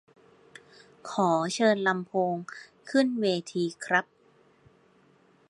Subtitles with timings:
[1.09, 2.35] ขอเชิญลำโพง
[2.89, 4.05] ขึ้นเวทีครับ